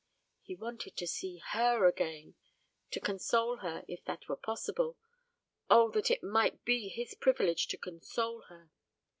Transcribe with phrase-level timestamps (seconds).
[0.41, 2.33] He wanted to see her again,
[2.89, 4.97] to console her, if that were possible.
[5.69, 8.71] Oh, that it might be his privilege to console her!